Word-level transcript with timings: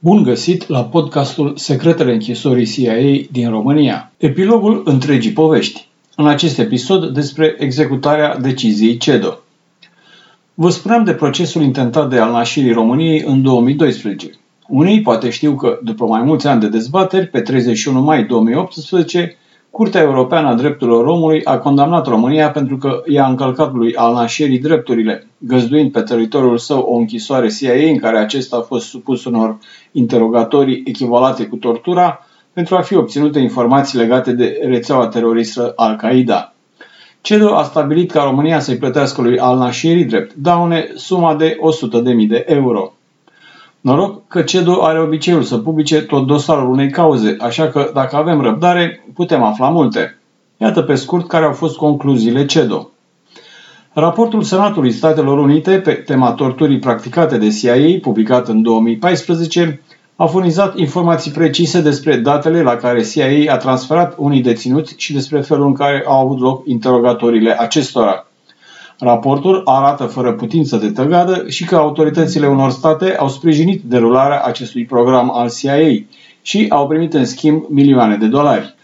Bun 0.00 0.22
găsit 0.22 0.68
la 0.68 0.84
podcastul 0.84 1.56
Secretele 1.56 2.12
închisorii 2.12 2.66
CIA 2.66 3.26
din 3.30 3.50
România. 3.50 4.12
Epilogul 4.16 4.82
întregii 4.84 5.32
povești. 5.32 5.88
În 6.16 6.26
acest 6.26 6.58
episod 6.58 7.14
despre 7.14 7.56
executarea 7.58 8.36
deciziei 8.36 8.96
CEDO. 8.96 9.38
Vă 10.54 10.70
spuneam 10.70 11.04
de 11.04 11.12
procesul 11.12 11.62
intentat 11.62 12.10
de 12.10 12.18
al 12.18 12.44
României 12.72 13.22
în 13.26 13.42
2012. 13.42 14.30
Unii 14.68 15.02
poate 15.02 15.30
știu 15.30 15.54
că, 15.54 15.78
după 15.82 16.04
mai 16.04 16.22
mulți 16.22 16.46
ani 16.46 16.60
de 16.60 16.68
dezbateri, 16.68 17.26
pe 17.26 17.40
31 17.40 18.00
mai 18.00 18.24
2018, 18.24 19.36
Curtea 19.70 20.00
Europeană 20.00 20.48
a 20.48 20.54
Drepturilor 20.54 21.06
Omului 21.06 21.44
a 21.44 21.58
condamnat 21.58 22.06
România 22.06 22.50
pentru 22.50 22.76
că 22.76 23.02
i-a 23.06 23.26
încălcat 23.26 23.72
lui 23.72 23.94
al 23.94 24.12
Nashiri 24.12 24.58
drepturile, 24.58 25.26
găzduind 25.38 25.92
pe 25.92 26.00
teritoriul 26.00 26.58
său 26.58 26.80
o 26.80 26.96
închisoare 26.96 27.48
CIA 27.48 27.72
în 27.72 27.98
care 27.98 28.18
acesta 28.18 28.56
a 28.56 28.60
fost 28.60 28.86
supus 28.86 29.24
unor 29.24 29.58
interogatorii 29.92 30.82
echivalate 30.86 31.46
cu 31.46 31.56
tortura 31.56 32.26
pentru 32.52 32.76
a 32.76 32.80
fi 32.80 32.96
obținute 32.96 33.38
informații 33.38 33.98
legate 33.98 34.32
de 34.32 34.60
rețeaua 34.62 35.08
teroristă 35.08 35.72
Al-Qaeda. 35.76 36.54
CEDO 37.20 37.54
a 37.54 37.62
stabilit 37.62 38.10
ca 38.10 38.22
România 38.22 38.60
să-i 38.60 38.76
plătească 38.76 39.22
lui 39.22 39.38
al 39.38 39.58
Nashiri 39.58 40.04
drept 40.04 40.34
daune 40.34 40.92
suma 40.94 41.34
de 41.34 41.56
100.000 42.20 42.28
de 42.28 42.44
euro. 42.48 42.92
Noroc 43.80 44.26
că 44.28 44.42
CEDO 44.42 44.82
are 44.82 45.00
obiceiul 45.00 45.42
să 45.42 45.58
publice 45.58 46.02
tot 46.02 46.26
dosarul 46.26 46.70
unei 46.70 46.90
cauze, 46.90 47.36
așa 47.40 47.68
că 47.68 47.90
dacă 47.94 48.16
avem 48.16 48.40
răbdare, 48.40 49.04
putem 49.14 49.42
afla 49.42 49.68
multe. 49.68 50.18
Iată 50.56 50.82
pe 50.82 50.94
scurt 50.94 51.28
care 51.28 51.44
au 51.44 51.52
fost 51.52 51.76
concluziile 51.76 52.46
CEDO. 52.46 52.90
Raportul 53.92 54.42
Senatului 54.42 54.92
Statelor 54.92 55.38
Unite 55.38 55.78
pe 55.78 55.92
tema 55.92 56.32
torturii 56.32 56.78
practicate 56.78 57.38
de 57.38 57.48
CIA, 57.48 57.98
publicat 58.02 58.48
în 58.48 58.62
2014, 58.62 59.80
a 60.16 60.26
furnizat 60.26 60.76
informații 60.76 61.30
precise 61.30 61.80
despre 61.80 62.16
datele 62.16 62.62
la 62.62 62.76
care 62.76 63.02
CIA 63.02 63.52
a 63.52 63.56
transferat 63.56 64.14
unii 64.16 64.42
deținuți 64.42 64.94
și 64.96 65.12
despre 65.12 65.40
felul 65.40 65.66
în 65.66 65.74
care 65.74 66.04
au 66.06 66.24
avut 66.24 66.40
loc 66.40 66.66
interogatoriile 66.66 67.56
acestora. 67.58 68.27
Raportul 68.98 69.62
arată 69.64 70.04
fără 70.04 70.32
putință 70.32 70.76
de 70.76 70.90
tăgadă 70.90 71.44
și 71.48 71.64
că 71.64 71.76
autoritățile 71.76 72.46
unor 72.46 72.70
state 72.70 73.16
au 73.16 73.28
sprijinit 73.28 73.82
derularea 73.82 74.40
acestui 74.40 74.84
program 74.84 75.32
al 75.34 75.50
CIA 75.50 76.04
și 76.42 76.66
au 76.68 76.86
primit 76.86 77.14
în 77.14 77.24
schimb 77.24 77.64
milioane 77.68 78.16
de 78.16 78.26
dolari. 78.26 78.74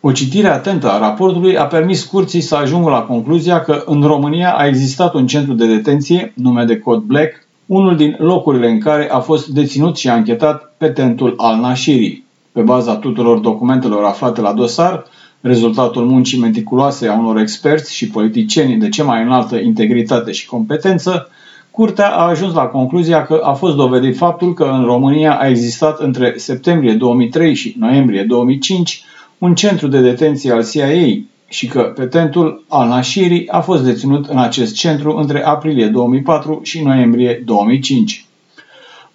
O 0.00 0.12
citire 0.12 0.48
atentă 0.48 0.90
a 0.90 0.98
raportului 0.98 1.56
a 1.56 1.64
permis 1.64 2.04
curții 2.04 2.40
să 2.40 2.56
ajungă 2.56 2.90
la 2.90 3.02
concluzia 3.02 3.60
că 3.60 3.82
în 3.86 4.02
România 4.02 4.52
a 4.56 4.66
existat 4.66 5.14
un 5.14 5.26
centru 5.26 5.52
de 5.52 5.66
detenție, 5.66 6.32
nume 6.36 6.64
de 6.64 6.78
cod 6.78 7.02
Black, 7.02 7.46
unul 7.66 7.96
din 7.96 8.16
locurile 8.18 8.68
în 8.68 8.80
care 8.80 9.10
a 9.10 9.18
fost 9.18 9.46
deținut 9.46 9.96
și 9.96 10.08
anchetat 10.08 10.74
petentul 10.76 11.34
al 11.36 11.56
Nașirii. 11.56 12.24
Pe 12.52 12.60
baza 12.60 12.96
tuturor 12.96 13.38
documentelor 13.38 14.04
aflate 14.04 14.40
la 14.40 14.52
dosar, 14.52 15.04
rezultatul 15.40 16.06
muncii 16.06 16.38
meticuloase 16.38 17.08
a 17.08 17.18
unor 17.18 17.38
experți 17.38 17.94
și 17.94 18.08
politicieni 18.08 18.76
de 18.76 18.88
ce 18.88 19.02
mai 19.02 19.22
înaltă 19.22 19.56
integritate 19.56 20.32
și 20.32 20.46
competență, 20.46 21.28
Curtea 21.70 22.08
a 22.10 22.28
ajuns 22.28 22.54
la 22.54 22.64
concluzia 22.64 23.24
că 23.24 23.40
a 23.44 23.52
fost 23.52 23.76
dovedit 23.76 24.16
faptul 24.16 24.54
că 24.54 24.64
în 24.64 24.84
România 24.84 25.38
a 25.38 25.48
existat 25.48 26.00
între 26.00 26.34
septembrie 26.36 26.92
2003 26.92 27.54
și 27.54 27.74
noiembrie 27.78 28.22
2005 28.22 29.02
un 29.38 29.54
centru 29.54 29.86
de 29.88 30.00
detenție 30.00 30.52
al 30.52 30.64
CIA 30.64 31.22
și 31.48 31.66
că 31.66 31.82
petentul 31.82 32.64
al 32.68 32.88
Nashiri 32.88 33.48
a 33.48 33.60
fost 33.60 33.84
deținut 33.84 34.26
în 34.26 34.38
acest 34.38 34.74
centru 34.74 35.16
între 35.16 35.44
aprilie 35.44 35.86
2004 35.86 36.60
și 36.62 36.82
noiembrie 36.82 37.42
2005. 37.44 38.24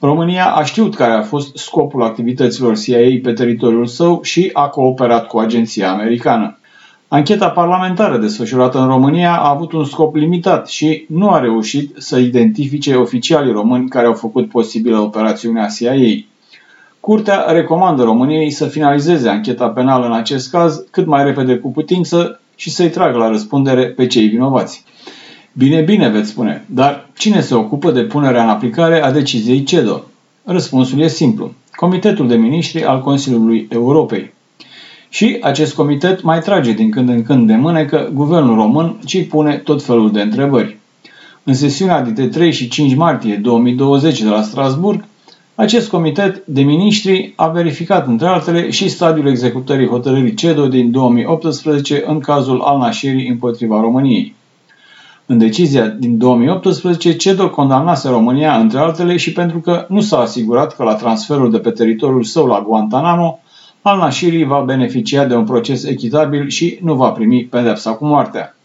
România 0.06 0.46
a 0.46 0.64
știut 0.64 0.96
care 0.96 1.12
a 1.12 1.22
fost 1.22 1.58
scopul 1.58 2.04
activităților 2.04 2.78
CIA 2.78 3.20
pe 3.24 3.34
teritoriul 3.34 3.86
său 3.86 4.20
și 4.24 4.50
a 4.54 4.68
cooperat 4.68 5.28
cu 5.28 5.38
agenția 5.38 5.92
americană. 5.92 6.58
Ancheta 7.08 7.50
parlamentară 7.50 8.18
desfășurată 8.18 8.80
în 8.80 8.88
România 8.88 9.36
a 9.40 9.50
avut 9.50 9.72
un 9.72 9.86
scop 9.86 10.16
limitat 10.16 10.68
și 10.68 11.06
nu 11.10 11.30
a 11.30 11.40
reușit 11.40 11.96
să 11.98 12.18
identifice 12.18 12.96
oficialii 12.96 13.52
români 13.52 13.90
care 13.90 14.06
au 14.06 14.14
făcut 14.14 14.50
posibilă 14.50 15.00
operațiunea 15.00 15.68
CIA. 15.68 15.94
Curtea 17.00 17.40
recomandă 17.40 18.04
României 18.04 18.52
să 18.52 18.66
finalizeze 18.66 19.30
ancheta 19.30 19.70
penală 19.70 20.06
în 20.06 20.14
acest 20.14 20.52
caz 20.52 20.84
cât 20.92 21.06
mai 21.06 21.24
repede 21.24 21.56
cu 21.56 21.72
putință 21.72 22.40
și 22.56 22.70
să-i 22.70 22.90
tragă 22.90 23.18
la 23.18 23.30
răspundere 23.30 23.86
pe 23.86 24.08
cei 24.08 24.28
vinovați. 24.28 24.84
Bine, 25.58 25.82
bine, 25.82 26.10
veți 26.10 26.30
spune, 26.30 26.66
dar 26.70 27.10
cine 27.18 27.42
se 27.42 27.56
ocupă 27.56 27.92
de 27.92 28.02
punerea 28.02 28.44
în 28.44 28.50
aplicare 28.50 29.04
a 29.04 29.12
deciziei 29.12 29.64
CEDO? 29.64 30.02
Răspunsul 30.44 31.00
e 31.00 31.08
simplu. 31.08 31.54
Comitetul 31.76 32.28
de 32.28 32.36
Ministri 32.36 32.84
al 32.84 33.02
Consiliului 33.02 33.68
Europei. 33.72 34.34
Și 35.10 35.38
acest 35.42 35.74
comitet 35.76 36.22
mai 36.22 36.40
trage 36.40 36.72
din 36.72 36.92
când 36.92 37.10
în 37.10 37.24
când 37.24 37.48
de 37.48 37.56
mânecă 37.56 38.10
guvernul 38.14 38.56
român 38.56 39.00
și 39.06 39.24
pune 39.24 39.58
tot 39.58 39.84
felul 39.84 40.12
de 40.12 40.22
întrebări. 40.22 40.78
În 41.44 41.54
sesiunea 41.54 42.02
dintre 42.02 42.28
3 42.28 42.52
și 42.52 42.68
5 42.68 42.96
martie 42.96 43.36
2020 43.36 44.22
de 44.22 44.30
la 44.30 44.42
Strasburg, 44.42 45.06
acest 45.56 45.90
comitet 45.90 46.46
de 46.46 46.62
miniștri 46.62 47.34
a 47.36 47.48
verificat, 47.48 48.08
între 48.08 48.28
altele, 48.28 48.70
și 48.70 48.90
stadiul 48.90 49.28
executării 49.28 49.88
hotărârii 49.88 50.34
CEDO 50.34 50.68
din 50.68 50.92
2018 50.92 52.04
în 52.06 52.20
cazul 52.20 52.62
al 52.62 52.78
Nașirii 52.78 53.28
împotriva 53.28 53.82
României. 53.82 54.36
În 55.28 55.38
decizia 55.38 55.88
din 55.88 56.18
2018, 56.18 57.16
CEDO 57.16 57.50
condamnase 57.50 58.10
România, 58.10 58.58
între 58.58 58.80
altele, 58.80 59.18
și 59.18 59.32
pentru 59.32 59.60
că 59.60 59.86
nu 59.90 60.02
s-a 60.02 60.20
asigurat 60.20 60.76
că 60.76 60.84
la 60.84 60.96
transferul 60.96 61.52
de 61.52 61.58
pe 61.58 61.70
teritoriul 61.70 62.24
său 62.24 62.46
la 62.46 62.64
Guantanamo, 62.68 63.40
al 63.82 63.98
Nashirii 63.98 64.46
va 64.46 64.60
beneficia 64.60 65.26
de 65.26 65.36
un 65.36 65.44
proces 65.44 65.84
echitabil 65.84 66.48
și 66.48 66.80
nu 66.82 66.94
va 66.96 67.10
primi 67.10 67.46
pedepsa 67.46 67.92
cu 67.92 68.06
moartea. 68.06 68.56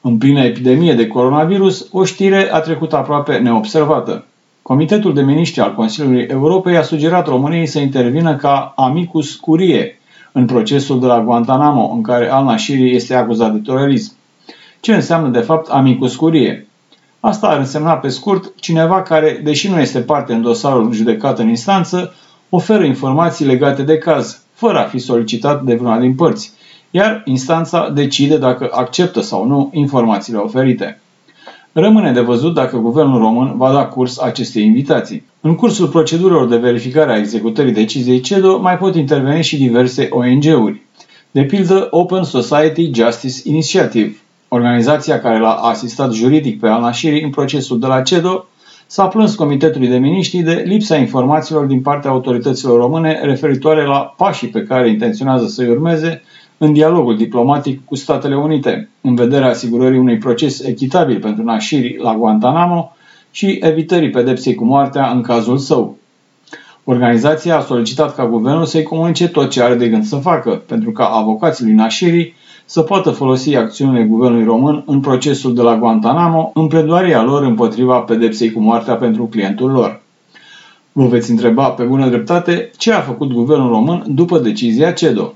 În 0.00 0.18
plină 0.18 0.40
epidemie 0.40 0.94
de 0.94 1.06
coronavirus, 1.06 1.88
o 1.92 2.04
știre 2.04 2.52
a 2.52 2.60
trecut 2.60 2.92
aproape 2.92 3.38
neobservată. 3.38 4.24
Comitetul 4.62 5.14
de 5.14 5.22
miniștri 5.22 5.60
al 5.60 5.74
Consiliului 5.74 6.26
Europei 6.30 6.76
a 6.76 6.82
sugerat 6.82 7.26
României 7.26 7.66
să 7.66 7.78
intervină 7.78 8.36
ca 8.36 8.72
amicus 8.76 9.34
curie 9.34 10.00
în 10.32 10.46
procesul 10.46 11.00
de 11.00 11.06
la 11.06 11.20
Guantanamo, 11.20 11.92
în 11.94 12.02
care 12.02 12.30
al 12.30 12.44
Nashiri 12.44 12.94
este 12.94 13.14
acuzat 13.14 13.52
de 13.52 13.58
terorism. 13.58 14.14
Ce 14.82 14.94
înseamnă 14.94 15.28
de 15.28 15.40
fapt 15.40 15.68
amicus 15.70 16.16
curie? 16.16 16.66
Asta 17.20 17.46
ar 17.46 17.58
însemna 17.58 17.92
pe 17.92 18.08
scurt 18.08 18.52
cineva 18.60 19.02
care, 19.02 19.40
deși 19.44 19.68
nu 19.70 19.80
este 19.80 20.00
parte 20.00 20.32
în 20.32 20.42
dosarul 20.42 20.92
judecat 20.92 21.38
în 21.38 21.48
instanță, 21.48 22.14
oferă 22.48 22.84
informații 22.84 23.44
legate 23.44 23.82
de 23.82 23.98
caz, 23.98 24.42
fără 24.52 24.78
a 24.78 24.82
fi 24.82 24.98
solicitat 24.98 25.62
de 25.62 25.74
vreuna 25.74 25.98
din 25.98 26.14
părți, 26.14 26.52
iar 26.90 27.22
instanța 27.24 27.90
decide 27.90 28.36
dacă 28.36 28.68
acceptă 28.72 29.20
sau 29.20 29.46
nu 29.46 29.70
informațiile 29.72 30.38
oferite. 30.38 31.00
Rămâne 31.72 32.12
de 32.12 32.20
văzut 32.20 32.54
dacă 32.54 32.76
guvernul 32.76 33.18
român 33.18 33.56
va 33.56 33.72
da 33.72 33.84
curs 33.84 34.18
acestei 34.18 34.64
invitații. 34.64 35.24
În 35.40 35.54
cursul 35.54 35.88
procedurilor 35.88 36.48
de 36.48 36.56
verificare 36.56 37.12
a 37.12 37.18
executării 37.18 37.72
deciziei 37.72 38.20
CEDO 38.20 38.58
mai 38.58 38.78
pot 38.78 38.94
interveni 38.94 39.42
și 39.42 39.56
diverse 39.56 40.08
ONG-uri, 40.10 40.82
de 41.30 41.42
pildă 41.42 41.86
Open 41.90 42.22
Society 42.22 42.90
Justice 42.94 43.48
Initiative, 43.48 44.16
organizația 44.54 45.20
care 45.20 45.38
l-a 45.38 45.54
asistat 45.54 46.12
juridic 46.12 46.60
pe 46.60 46.68
Al-Nashiri 46.68 47.22
în 47.22 47.30
procesul 47.30 47.78
de 47.78 47.86
la 47.86 48.02
CEDO, 48.02 48.46
s-a 48.86 49.06
plâns 49.06 49.34
Comitetului 49.34 49.88
de 49.88 49.96
Miniștri 49.96 50.38
de 50.38 50.62
lipsa 50.66 50.96
informațiilor 50.96 51.64
din 51.64 51.80
partea 51.80 52.10
autorităților 52.10 52.78
române 52.78 53.20
referitoare 53.22 53.84
la 53.84 54.14
pașii 54.16 54.48
pe 54.48 54.62
care 54.62 54.88
intenționează 54.88 55.46
să-i 55.46 55.68
urmeze 55.68 56.22
în 56.58 56.72
dialogul 56.72 57.16
diplomatic 57.16 57.84
cu 57.84 57.94
Statele 57.94 58.36
Unite, 58.36 58.88
în 59.00 59.14
vederea 59.14 59.48
asigurării 59.48 59.98
unui 59.98 60.18
proces 60.18 60.62
echitabil 60.62 61.18
pentru 61.18 61.44
Nashiri 61.44 61.96
la 62.02 62.14
Guantanamo 62.14 62.96
și 63.30 63.58
evitării 63.62 64.10
pedepsei 64.10 64.54
cu 64.54 64.64
moartea 64.64 65.10
în 65.10 65.22
cazul 65.22 65.58
său. 65.58 65.96
Organizația 66.84 67.56
a 67.56 67.60
solicitat 67.60 68.14
ca 68.14 68.26
guvernul 68.26 68.64
să-i 68.64 68.82
comunice 68.82 69.28
tot 69.28 69.50
ce 69.50 69.62
are 69.62 69.74
de 69.74 69.88
gând 69.88 70.04
să 70.04 70.16
facă, 70.16 70.62
pentru 70.66 70.92
ca 70.92 71.04
avocații 71.04 71.64
lui 71.64 71.74
Nashiri 71.74 72.34
să 72.72 72.82
poată 72.82 73.10
folosi 73.10 73.54
acțiunile 73.56 74.04
guvernului 74.04 74.44
român 74.44 74.82
în 74.86 75.00
procesul 75.00 75.54
de 75.54 75.62
la 75.62 75.76
Guantanamo 75.76 76.50
în 76.54 76.66
pledoaria 76.66 77.22
lor 77.22 77.42
împotriva 77.42 77.98
pedepsei 77.98 78.52
cu 78.52 78.60
moartea 78.60 78.94
pentru 78.94 79.24
clientul 79.24 79.70
lor. 79.70 80.00
Vă 80.92 81.06
veți 81.06 81.30
întreba 81.30 81.68
pe 81.68 81.82
bună 81.82 82.08
dreptate 82.08 82.70
ce 82.76 82.92
a 82.92 83.00
făcut 83.00 83.32
guvernul 83.32 83.68
român 83.68 84.04
după 84.06 84.38
decizia 84.38 84.92
CEDO. 84.92 85.32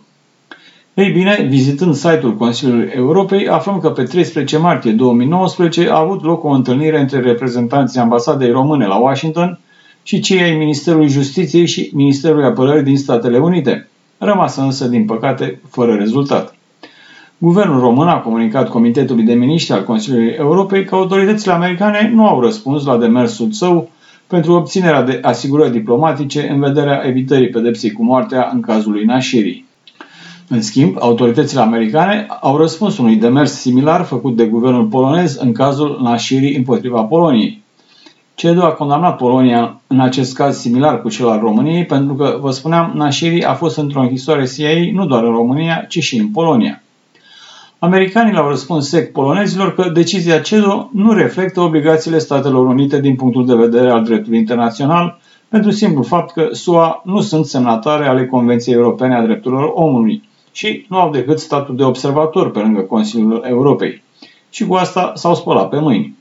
Ei 0.94 1.10
bine, 1.10 1.46
vizitând 1.48 1.94
site-ul 1.94 2.36
Consiliului 2.36 2.90
Europei, 2.94 3.48
aflăm 3.48 3.78
că 3.78 3.90
pe 3.90 4.02
13 4.02 4.58
martie 4.58 4.92
2019 4.92 5.88
a 5.90 5.98
avut 5.98 6.24
loc 6.24 6.44
o 6.44 6.48
întâlnire 6.48 7.00
între 7.00 7.20
reprezentanții 7.20 8.00
ambasadei 8.00 8.50
române 8.50 8.86
la 8.86 8.96
Washington 8.96 9.58
și 10.02 10.20
cei 10.20 10.42
ai 10.42 10.56
Ministerului 10.56 11.08
Justiției 11.08 11.66
și 11.66 11.90
Ministerului 11.94 12.44
Apărării 12.44 12.84
din 12.84 12.98
Statele 12.98 13.38
Unite, 13.38 13.88
rămasă 14.18 14.60
însă, 14.60 14.86
din 14.86 15.04
păcate, 15.04 15.60
fără 15.70 15.94
rezultat. 15.94 16.55
Guvernul 17.38 17.80
român 17.80 18.08
a 18.08 18.20
comunicat 18.20 18.68
Comitetului 18.68 19.24
de 19.24 19.34
Miniștri 19.34 19.74
al 19.74 19.84
Consiliului 19.84 20.34
Europei 20.38 20.84
că 20.84 20.94
autoritățile 20.94 21.52
americane 21.52 22.10
nu 22.14 22.26
au 22.26 22.40
răspuns 22.40 22.84
la 22.84 22.96
demersul 22.96 23.52
său 23.52 23.90
pentru 24.26 24.52
obținerea 24.52 25.02
de 25.02 25.18
asigurări 25.22 25.72
diplomatice 25.72 26.48
în 26.50 26.60
vederea 26.60 27.02
evitării 27.06 27.48
pedepsei 27.48 27.92
cu 27.92 28.04
moartea 28.04 28.50
în 28.52 28.60
cazul 28.60 28.92
lui 28.92 29.04
Nashiri. 29.04 29.64
În 30.48 30.62
schimb, 30.62 30.96
autoritățile 30.98 31.60
americane 31.60 32.26
au 32.40 32.56
răspuns 32.56 32.98
unui 32.98 33.16
demers 33.16 33.52
similar 33.52 34.04
făcut 34.04 34.36
de 34.36 34.46
guvernul 34.46 34.84
polonez 34.84 35.36
în 35.36 35.52
cazul 35.52 35.98
Nashiri 36.02 36.56
împotriva 36.56 37.02
Poloniei. 37.02 37.62
CEDU 38.34 38.62
a 38.62 38.72
condamnat 38.72 39.16
Polonia 39.16 39.80
în 39.86 40.00
acest 40.00 40.34
caz 40.34 40.58
similar 40.58 41.02
cu 41.02 41.08
cel 41.08 41.28
al 41.28 41.40
României, 41.40 41.84
pentru 41.84 42.14
că, 42.14 42.38
vă 42.40 42.50
spuneam, 42.50 42.92
Nashiri 42.94 43.44
a 43.44 43.54
fost 43.54 43.76
într-o 43.76 44.00
închisoare 44.00 44.46
CIA 44.56 44.92
nu 44.92 45.06
doar 45.06 45.24
în 45.24 45.32
România, 45.32 45.84
ci 45.88 46.02
și 46.02 46.18
în 46.18 46.28
Polonia. 46.28 46.80
Americanii 47.78 48.32
le-au 48.32 48.48
răspuns 48.48 48.88
sec 48.88 49.12
polonezilor 49.12 49.74
că 49.74 49.90
decizia 49.94 50.40
CEDO 50.40 50.88
nu 50.92 51.12
reflectă 51.12 51.60
obligațiile 51.60 52.18
Statelor 52.18 52.66
Unite 52.66 53.00
din 53.00 53.14
punctul 53.16 53.46
de 53.46 53.54
vedere 53.54 53.90
al 53.90 54.04
dreptului 54.04 54.38
internațional, 54.38 55.18
pentru 55.48 55.70
simplu 55.70 56.02
fapt 56.02 56.32
că 56.32 56.48
SUA 56.52 57.02
nu 57.04 57.20
sunt 57.20 57.46
semnatare 57.46 58.06
ale 58.06 58.26
Convenției 58.26 58.74
Europene 58.74 59.14
a 59.14 59.24
Drepturilor 59.24 59.70
Omului 59.74 60.22
și 60.52 60.86
nu 60.88 60.98
au 60.98 61.10
decât 61.10 61.38
statul 61.38 61.76
de 61.76 61.82
observator 61.82 62.50
pe 62.50 62.58
lângă 62.58 62.80
Consiliul 62.80 63.44
Europei. 63.48 64.02
Și 64.50 64.66
cu 64.66 64.74
asta 64.74 65.12
s-au 65.14 65.34
spălat 65.34 65.68
pe 65.68 65.78
mâini. 65.78 66.16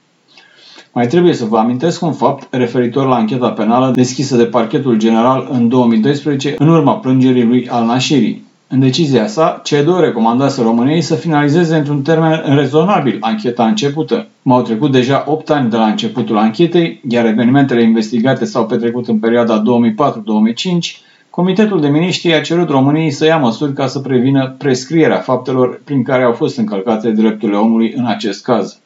Mai 0.93 1.07
trebuie 1.07 1.33
să 1.33 1.45
vă 1.45 1.57
amintesc 1.57 2.01
un 2.01 2.13
fapt 2.13 2.47
referitor 2.51 3.07
la 3.07 3.15
ancheta 3.15 3.51
penală 3.51 3.91
deschisă 3.91 4.35
de 4.35 4.45
parchetul 4.45 4.97
general 4.97 5.47
în 5.51 5.67
2012 5.67 6.55
în 6.57 6.69
urma 6.69 6.95
plângerii 6.97 7.43
lui 7.43 7.69
al 7.69 7.85
Nashiri. 7.85 8.41
În 8.67 8.79
decizia 8.79 9.27
sa, 9.27 9.61
CEDO 9.63 9.99
recomandase 9.99 10.61
României 10.61 11.01
să 11.01 11.15
finalizeze 11.15 11.75
într-un 11.75 12.01
termen 12.01 12.41
rezonabil 12.55 13.17
ancheta 13.19 13.65
începută. 13.67 14.27
M-au 14.41 14.61
trecut 14.61 14.91
deja 14.91 15.23
8 15.27 15.49
ani 15.49 15.69
de 15.69 15.75
la 15.75 15.85
începutul 15.85 16.37
anchetei, 16.37 17.01
iar 17.09 17.25
evenimentele 17.25 17.81
investigate 17.81 18.45
s-au 18.45 18.65
petrecut 18.65 19.07
în 19.07 19.19
perioada 19.19 19.61
2004-2005, 19.61 21.05
Comitetul 21.35 21.81
de 21.81 21.87
Miniștri 21.87 22.33
a 22.33 22.41
cerut 22.41 22.69
României 22.69 23.11
să 23.11 23.25
ia 23.25 23.37
măsuri 23.37 23.73
ca 23.73 23.87
să 23.87 23.99
prevină 23.99 24.55
prescrierea 24.57 25.17
faptelor 25.17 25.81
prin 25.83 26.03
care 26.03 26.23
au 26.23 26.31
fost 26.31 26.57
încălcate 26.57 27.11
drepturile 27.11 27.57
omului 27.57 27.93
în 27.95 28.05
acest 28.05 28.43
caz. 28.43 28.79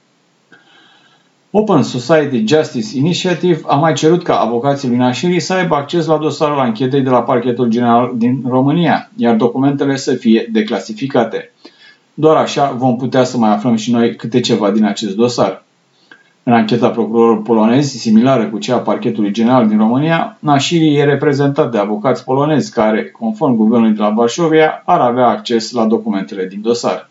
Open 1.51 1.83
Society 1.83 2.45
Justice 2.45 2.97
Initiative 2.97 3.61
a 3.67 3.75
mai 3.75 3.93
cerut 3.93 4.23
ca 4.23 4.39
avocații 4.39 4.87
lui 4.87 4.97
Nașiri 4.97 5.39
să 5.39 5.53
aibă 5.53 5.75
acces 5.75 6.05
la 6.05 6.17
dosarul 6.17 6.59
anchetei 6.59 7.01
de 7.01 7.09
la 7.09 7.23
Parchetul 7.23 7.69
General 7.69 8.11
din 8.15 8.43
România, 8.47 9.09
iar 9.15 9.35
documentele 9.35 9.95
să 9.95 10.13
fie 10.13 10.49
declasificate. 10.51 11.51
Doar 12.13 12.35
așa 12.35 12.71
vom 12.71 12.95
putea 12.95 13.23
să 13.23 13.37
mai 13.37 13.49
aflăm 13.49 13.75
și 13.75 13.91
noi 13.91 14.15
câte 14.15 14.39
ceva 14.39 14.71
din 14.71 14.83
acest 14.83 15.15
dosar. 15.15 15.63
În 16.43 16.53
ancheta 16.53 16.89
procurorului 16.89 17.43
polonezi, 17.43 17.97
similară 17.97 18.45
cu 18.49 18.57
cea 18.57 18.75
a 18.75 18.79
parchetului 18.79 19.31
general 19.31 19.67
din 19.67 19.77
România, 19.77 20.37
Nașiri 20.39 20.95
e 20.95 21.03
reprezentat 21.03 21.71
de 21.71 21.77
avocați 21.77 22.23
polonezi 22.23 22.73
care, 22.73 23.09
conform 23.19 23.55
guvernului 23.55 23.95
de 23.95 24.01
la 24.01 24.09
Varșovia, 24.09 24.81
ar 24.85 24.99
avea 24.99 25.27
acces 25.27 25.71
la 25.71 25.85
documentele 25.85 26.45
din 26.45 26.61
dosar. 26.61 27.08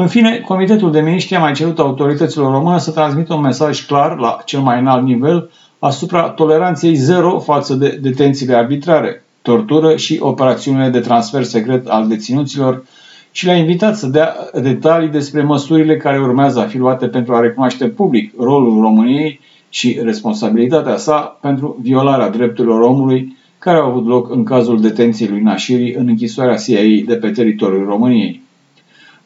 În 0.00 0.06
fine, 0.06 0.38
Comitetul 0.38 0.92
de 0.92 1.00
Miniștri 1.00 1.36
a 1.36 1.40
mai 1.40 1.52
cerut 1.52 1.78
autorităților 1.78 2.52
române 2.52 2.78
să 2.78 2.90
transmită 2.90 3.34
un 3.34 3.40
mesaj 3.40 3.86
clar 3.86 4.18
la 4.18 4.38
cel 4.44 4.60
mai 4.60 4.80
înalt 4.80 5.04
nivel 5.04 5.50
asupra 5.78 6.28
toleranței 6.28 6.94
zero 6.94 7.38
față 7.38 7.74
de 7.74 7.98
detențiile 8.02 8.54
arbitrare, 8.54 9.24
tortură 9.42 9.96
și 9.96 10.18
operațiunile 10.20 10.88
de 10.88 11.00
transfer 11.00 11.42
secret 11.42 11.88
al 11.88 12.08
deținuților 12.08 12.84
și 13.30 13.44
le-a 13.44 13.56
invitat 13.56 13.96
să 13.96 14.06
dea 14.06 14.34
detalii 14.62 15.08
despre 15.08 15.42
măsurile 15.42 15.96
care 15.96 16.20
urmează 16.20 16.60
a 16.60 16.66
fi 16.66 16.78
luate 16.78 17.06
pentru 17.06 17.34
a 17.34 17.40
recunoaște 17.40 17.88
public 17.88 18.32
rolul 18.38 18.80
României 18.80 19.40
și 19.68 20.00
responsabilitatea 20.02 20.96
sa 20.96 21.38
pentru 21.40 21.78
violarea 21.82 22.30
drepturilor 22.30 22.80
omului 22.80 23.36
care 23.58 23.78
au 23.78 23.88
avut 23.88 24.06
loc 24.06 24.30
în 24.30 24.44
cazul 24.44 24.80
detenției 24.80 25.28
lui 25.28 25.40
Nașiri 25.40 25.94
în 25.94 26.08
închisoarea 26.08 26.56
CIA 26.56 27.04
de 27.06 27.14
pe 27.14 27.30
teritoriul 27.30 27.86
României. 27.86 28.46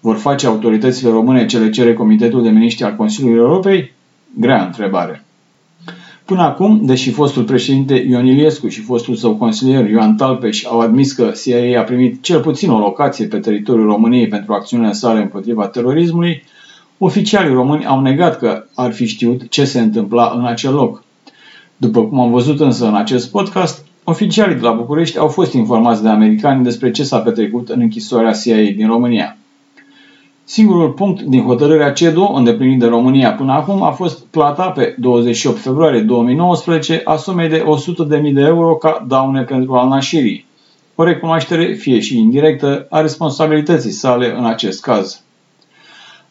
Vor 0.05 0.17
face 0.17 0.47
autoritățile 0.47 1.11
române 1.11 1.47
ce 1.47 1.59
le 1.59 1.71
cere 1.71 1.95
Comitetul 1.95 2.43
de 2.43 2.49
Miniștri 2.49 2.85
al 2.85 2.97
Consiliului 2.97 3.39
Europei? 3.39 3.93
Grea 4.39 4.65
întrebare. 4.65 5.25
Până 6.25 6.43
acum, 6.43 6.81
deși 6.85 7.11
fostul 7.11 7.43
președinte 7.43 7.95
Ion 7.95 8.27
Iliescu 8.27 8.69
și 8.69 8.81
fostul 8.81 9.15
său 9.15 9.37
consilier 9.37 9.91
Ioan 9.91 10.17
Talpeș 10.17 10.65
au 10.65 10.81
admis 10.81 11.13
că 11.13 11.33
CIA 11.45 11.81
a 11.81 11.83
primit 11.83 12.23
cel 12.23 12.41
puțin 12.41 12.71
o 12.71 12.79
locație 12.79 13.27
pe 13.27 13.39
teritoriul 13.39 13.87
României 13.87 14.29
pentru 14.29 14.53
acțiunile 14.53 14.93
sale 14.93 15.21
împotriva 15.21 15.67
terorismului, 15.67 16.43
oficialii 16.99 17.55
români 17.55 17.87
au 17.87 18.01
negat 18.01 18.39
că 18.39 18.65
ar 18.75 18.93
fi 18.93 19.07
știut 19.07 19.49
ce 19.49 19.65
se 19.65 19.81
întâmpla 19.81 20.33
în 20.37 20.47
acel 20.47 20.75
loc. 20.75 21.05
După 21.77 22.05
cum 22.05 22.21
am 22.21 22.31
văzut 22.31 22.61
însă 22.61 22.87
în 22.87 22.95
acest 22.95 23.31
podcast, 23.31 23.87
oficialii 24.05 24.57
de 24.57 24.63
la 24.63 24.73
București 24.73 25.19
au 25.19 25.29
fost 25.29 25.53
informați 25.53 26.03
de 26.03 26.09
americani 26.09 26.65
despre 26.65 26.91
ce 26.91 27.05
s-a 27.05 27.19
petrecut 27.19 27.69
în 27.69 27.81
închisoarea 27.81 28.33
CIA 28.33 28.73
din 28.77 28.87
România. 28.87 29.37
Singurul 30.53 30.91
punct 30.91 31.23
din 31.23 31.45
hotărârea 31.45 31.93
CEDO 31.93 32.33
îndeplinit 32.33 32.79
de 32.79 32.87
România 32.87 33.33
până 33.33 33.53
acum 33.53 33.83
a 33.83 33.91
fost 33.91 34.25
plata 34.25 34.71
pe 34.71 34.95
28 34.99 35.59
februarie 35.59 36.01
2019 36.01 37.01
a 37.05 37.17
sumei 37.17 37.49
de 37.49 37.65
100.000 38.23 38.33
de 38.33 38.41
euro 38.41 38.75
ca 38.75 39.05
daune 39.09 39.43
pentru 39.43 39.75
al 39.75 39.89
nașirii, 39.89 40.47
o 40.95 41.05
recunoaștere, 41.05 41.73
fie 41.73 42.01
și 42.01 42.19
indirectă, 42.19 42.87
a 42.91 43.01
responsabilității 43.01 43.91
sale 43.91 44.35
în 44.39 44.45
acest 44.45 44.83
caz. 44.83 45.23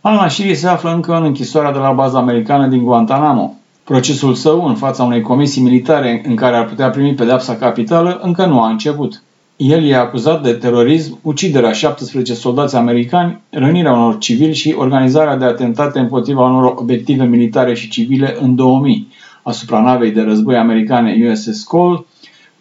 Al 0.01 0.15
nașirii 0.15 0.55
se 0.55 0.67
află 0.67 0.93
încă 0.93 1.15
în 1.15 1.23
închisoarea 1.23 1.71
de 1.71 1.79
la 1.79 1.91
baza 1.91 2.19
americană 2.19 2.67
din 2.67 2.83
Guantanamo. 2.83 3.53
Procesul 3.83 4.33
său 4.33 4.65
în 4.65 4.75
fața 4.75 5.03
unei 5.03 5.21
comisii 5.21 5.61
militare 5.61 6.21
în 6.27 6.35
care 6.35 6.55
ar 6.55 6.65
putea 6.65 6.89
primi 6.89 7.13
pedepsa 7.13 7.55
capitală 7.55 8.19
încă 8.23 8.45
nu 8.45 8.61
a 8.61 8.69
început. 8.69 9.21
El 9.63 9.83
e 9.83 9.95
acuzat 9.95 10.43
de 10.43 10.53
terorism, 10.53 11.19
uciderea 11.21 11.71
17 11.71 12.33
soldați 12.33 12.75
americani, 12.75 13.41
rănirea 13.49 13.93
unor 13.93 14.17
civili 14.17 14.53
și 14.53 14.75
organizarea 14.77 15.35
de 15.37 15.45
atentate 15.45 15.99
împotriva 15.99 16.45
unor 16.45 16.73
obiective 16.75 17.23
militare 17.23 17.73
și 17.73 17.89
civile 17.89 18.37
în 18.39 18.55
2000 18.55 19.07
asupra 19.43 19.81
navei 19.81 20.11
de 20.11 20.21
război 20.21 20.55
americane 20.55 21.29
USS 21.31 21.63
Cole 21.63 22.05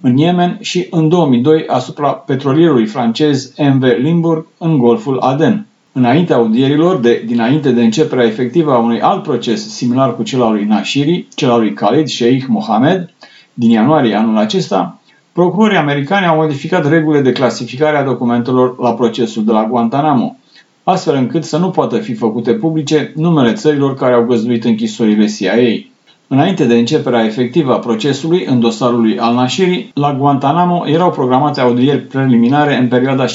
în 0.01 0.17
Yemen 0.17 0.59
și 0.61 0.87
în 0.91 1.09
2002 1.09 1.65
asupra 1.67 2.13
petrolierului 2.13 2.87
francez 2.87 3.55
MV 3.59 3.83
Limburg 3.83 4.47
în 4.59 4.79
Golful 4.79 5.19
Aden. 5.19 5.67
Înaintea 5.93 6.37
audierilor, 6.37 6.97
de, 6.97 7.23
dinainte 7.27 7.71
de 7.71 7.83
începerea 7.83 8.25
efectivă 8.25 8.73
a 8.73 8.79
unui 8.79 9.01
alt 9.01 9.23
proces 9.23 9.69
similar 9.69 10.17
cu 10.17 10.23
cel 10.23 10.43
al 10.43 10.53
lui 10.53 10.65
Nashiri, 10.65 11.27
cel 11.35 11.51
al 11.51 11.61
lui 11.61 11.73
Khalid 11.73 12.09
Sheikh 12.09 12.45
Mohammed, 12.49 13.15
din 13.55 13.71
ianuarie 13.71 14.15
anul 14.15 14.37
acesta, 14.37 15.00
Procurorii 15.41 15.77
americani 15.77 16.27
au 16.27 16.37
modificat 16.37 16.89
regulile 16.89 17.23
de 17.23 17.33
clasificare 17.33 17.97
a 17.97 18.05
documentelor 18.05 18.79
la 18.79 18.95
procesul 18.95 19.45
de 19.45 19.53
la 19.53 19.65
Guantanamo, 19.65 20.37
astfel 20.85 21.15
încât 21.15 21.45
să 21.45 21.57
nu 21.59 21.71
poată 21.71 21.99
fi 21.99 22.15
făcute 22.15 22.53
publice 22.53 23.13
numele 23.17 23.53
țărilor 23.53 23.95
care 23.95 24.15
au 24.15 24.25
găzduit 24.25 24.65
închisorile 24.65 25.27
CIA. 25.27 25.85
Înainte 26.29 26.65
de 26.65 26.75
începerea 26.75 27.25
efectivă 27.25 27.73
a 27.73 27.79
procesului 27.79 28.45
în 28.45 28.61
dosarul 28.61 29.01
lui 29.01 29.19
al-Nashiri, 29.19 29.91
la 29.95 30.15
Guantanamo 30.15 30.89
erau 30.89 31.11
programate 31.11 31.61
audieri 31.61 32.01
preliminare 32.01 32.77
în 32.77 32.89
perioada 32.89 33.25
6-10 33.27 33.29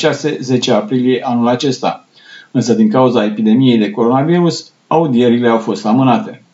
aprilie 0.73 1.21
anul 1.23 1.47
acesta, 1.47 2.05
însă 2.51 2.73
din 2.73 2.89
cauza 2.89 3.23
epidemiei 3.23 3.77
de 3.77 3.91
coronavirus, 3.91 4.71
audierile 4.87 5.49
au 5.49 5.57
fost 5.57 5.85
amânate. 5.85 6.44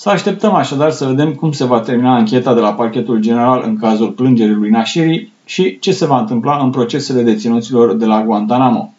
Să 0.00 0.08
așteptăm 0.08 0.54
așadar 0.54 0.90
să 0.90 1.06
vedem 1.06 1.34
cum 1.34 1.52
se 1.52 1.64
va 1.64 1.80
termina 1.80 2.14
ancheta 2.14 2.54
de 2.54 2.60
la 2.60 2.72
parchetul 2.72 3.18
general 3.18 3.62
în 3.66 3.76
cazul 3.78 4.10
plângerii 4.10 4.54
lui 4.54 4.70
Nashiri 4.70 5.30
și 5.44 5.78
ce 5.78 5.92
se 5.92 6.06
va 6.06 6.18
întâmpla 6.18 6.58
în 6.62 6.70
procesele 6.70 7.22
deținuților 7.22 7.94
de 7.94 8.04
la 8.04 8.22
Guantanamo. 8.22 8.92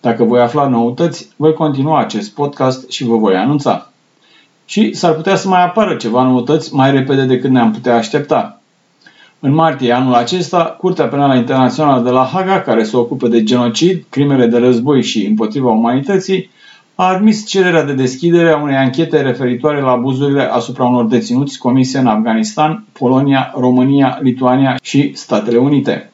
Dacă 0.00 0.24
voi 0.24 0.40
afla 0.40 0.68
noutăți, 0.68 1.28
voi 1.36 1.52
continua 1.52 1.98
acest 1.98 2.34
podcast 2.34 2.90
și 2.90 3.04
vă 3.04 3.16
voi 3.16 3.36
anunța. 3.36 3.90
Și 4.64 4.94
s-ar 4.94 5.14
putea 5.14 5.36
să 5.36 5.48
mai 5.48 5.64
apară 5.64 5.94
ceva 5.94 6.22
noutăți 6.22 6.74
mai 6.74 6.90
repede 6.90 7.24
decât 7.24 7.50
ne-am 7.50 7.72
putea 7.72 7.96
aștepta. 7.96 8.60
În 9.40 9.54
martie 9.54 9.92
anul 9.92 10.14
acesta, 10.14 10.64
Curtea 10.64 11.06
Penală 11.06 11.34
Internațională 11.34 12.02
de 12.02 12.10
la 12.10 12.24
Haga, 12.32 12.60
care 12.60 12.84
se 12.84 12.96
ocupă 12.96 13.28
de 13.28 13.42
genocid, 13.42 14.04
crimele 14.08 14.46
de 14.46 14.58
război 14.58 15.02
și 15.02 15.26
împotriva 15.26 15.70
umanității, 15.70 16.50
a 17.00 17.04
admis 17.04 17.46
cererea 17.46 17.84
de 17.84 17.92
deschidere 17.92 18.50
a 18.50 18.62
unei 18.62 18.76
anchete 18.76 19.20
referitoare 19.20 19.80
la 19.80 19.90
abuzurile 19.90 20.42
asupra 20.42 20.84
unor 20.84 21.06
deținuți 21.06 21.58
comise 21.58 21.98
în 21.98 22.06
Afganistan, 22.06 22.84
Polonia, 22.92 23.52
România, 23.56 24.18
Lituania 24.22 24.78
și 24.82 25.12
Statele 25.14 25.58
Unite. 25.58 26.12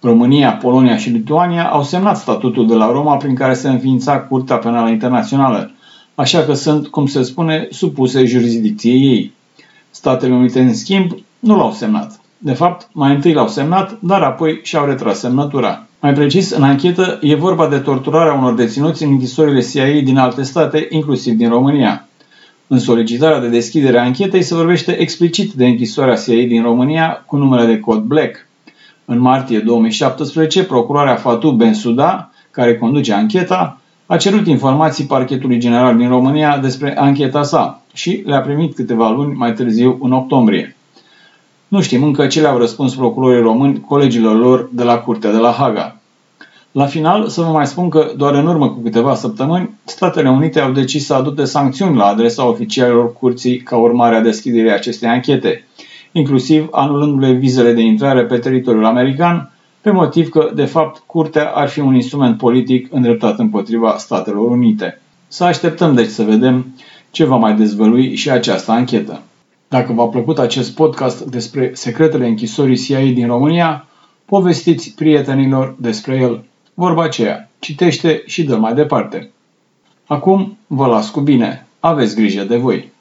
România, 0.00 0.52
Polonia 0.52 0.96
și 0.96 1.10
Lituania 1.10 1.68
au 1.68 1.82
semnat 1.82 2.16
statutul 2.16 2.66
de 2.66 2.74
la 2.74 2.90
Roma 2.90 3.16
prin 3.16 3.34
care 3.34 3.54
se 3.54 3.68
înființa 3.68 4.20
Curtea 4.20 4.56
Penală 4.56 4.90
Internațională, 4.90 5.70
așa 6.14 6.42
că 6.42 6.52
sunt, 6.54 6.86
cum 6.86 7.06
se 7.06 7.22
spune, 7.22 7.66
supuse 7.70 8.24
jurisdicției 8.24 9.02
ei. 9.02 9.32
Statele 9.90 10.34
Unite, 10.34 10.60
în 10.60 10.74
schimb, 10.74 11.10
nu 11.38 11.56
l-au 11.56 11.72
semnat. 11.72 12.20
De 12.38 12.52
fapt, 12.52 12.88
mai 12.92 13.14
întâi 13.14 13.32
l-au 13.32 13.48
semnat, 13.48 13.98
dar 14.00 14.22
apoi 14.22 14.60
și-au 14.62 14.86
retras 14.86 15.18
semnătura. 15.18 15.86
Mai 16.02 16.12
precis, 16.12 16.50
în 16.50 16.62
anchetă 16.62 17.18
e 17.20 17.34
vorba 17.34 17.68
de 17.68 17.78
torturarea 17.78 18.32
unor 18.32 18.54
deținuți 18.54 19.02
în 19.02 19.10
închisorile 19.10 19.60
CIA 19.60 20.00
din 20.04 20.18
alte 20.18 20.42
state, 20.42 20.86
inclusiv 20.90 21.34
din 21.34 21.48
România. 21.48 22.08
În 22.66 22.78
solicitarea 22.78 23.40
de 23.40 23.48
deschidere 23.48 23.98
a 23.98 24.02
anchetei 24.02 24.42
se 24.42 24.54
vorbește 24.54 25.00
explicit 25.00 25.52
de 25.52 25.66
închisoarea 25.66 26.14
CIA 26.14 26.46
din 26.46 26.62
România 26.62 27.22
cu 27.26 27.36
numele 27.36 27.66
de 27.66 27.78
cod 27.78 28.02
Black. 28.02 28.46
În 29.04 29.18
martie 29.18 29.58
2017, 29.58 30.64
procuroarea 30.64 31.14
Fatou 31.14 31.50
Bensouda, 31.50 32.30
care 32.50 32.76
conduce 32.76 33.12
ancheta, 33.12 33.80
a 34.06 34.16
cerut 34.16 34.46
informații 34.46 35.04
parchetului 35.04 35.58
general 35.58 35.96
din 35.96 36.08
România 36.08 36.58
despre 36.58 36.98
ancheta 36.98 37.42
sa 37.42 37.82
și 37.92 38.22
le-a 38.26 38.40
primit 38.40 38.74
câteva 38.74 39.10
luni 39.10 39.34
mai 39.34 39.52
târziu, 39.52 39.98
în 40.02 40.12
octombrie. 40.12 40.76
Nu 41.70 41.80
știm 41.80 42.02
încă 42.02 42.26
ce 42.26 42.40
le-au 42.40 42.58
răspuns 42.58 42.94
procurorii 42.94 43.42
români 43.42 43.80
colegilor 43.80 44.38
lor 44.38 44.68
de 44.72 44.82
la 44.82 44.98
Curtea 44.98 45.30
de 45.32 45.36
la 45.36 45.50
Haga. 45.50 45.96
La 46.72 46.86
final, 46.86 47.28
să 47.28 47.40
vă 47.40 47.50
mai 47.50 47.66
spun 47.66 47.88
că 47.88 48.12
doar 48.16 48.34
în 48.34 48.46
urmă 48.46 48.68
cu 48.68 48.80
câteva 48.80 49.14
săptămâni, 49.14 49.70
Statele 49.84 50.30
Unite 50.30 50.60
au 50.60 50.72
decis 50.72 51.06
să 51.06 51.14
adopte 51.14 51.44
sancțiuni 51.44 51.96
la 51.96 52.04
adresa 52.04 52.46
oficialilor 52.46 53.12
curții 53.12 53.58
ca 53.58 53.76
urmare 53.76 54.16
a 54.16 54.20
deschiderii 54.20 54.72
acestei 54.72 55.08
anchete, 55.08 55.66
inclusiv 56.12 56.68
anulându-le 56.70 57.32
vizele 57.32 57.72
de 57.72 57.80
intrare 57.80 58.24
pe 58.24 58.38
teritoriul 58.38 58.84
american, 58.84 59.52
pe 59.80 59.90
motiv 59.90 60.28
că, 60.28 60.50
de 60.54 60.64
fapt, 60.64 61.02
curtea 61.06 61.50
ar 61.50 61.68
fi 61.68 61.80
un 61.80 61.94
instrument 61.94 62.36
politic 62.36 62.88
îndreptat 62.92 63.38
împotriva 63.38 63.94
Statelor 63.98 64.50
Unite. 64.50 65.00
Să 65.28 65.44
așteptăm 65.44 65.94
deci 65.94 66.10
să 66.10 66.22
vedem 66.22 66.66
ce 67.10 67.24
va 67.24 67.36
mai 67.36 67.54
dezvălui 67.54 68.14
și 68.14 68.30
această 68.30 68.70
anchetă. 68.70 69.20
Dacă 69.70 69.92
v-a 69.92 70.06
plăcut 70.06 70.38
acest 70.38 70.74
podcast 70.74 71.24
despre 71.24 71.70
secretele 71.74 72.26
închisorii 72.26 72.76
CIA 72.76 73.00
din 73.00 73.26
România, 73.26 73.88
povestiți 74.24 74.94
prietenilor 74.94 75.74
despre 75.78 76.16
el. 76.16 76.44
Vorba 76.74 77.02
aceea, 77.02 77.50
citește 77.58 78.22
și 78.26 78.44
dă 78.44 78.56
mai 78.56 78.74
departe. 78.74 79.30
Acum 80.06 80.58
vă 80.66 80.86
las 80.86 81.10
cu 81.10 81.20
bine. 81.20 81.66
Aveți 81.80 82.14
grijă 82.14 82.44
de 82.44 82.56
voi. 82.56 82.92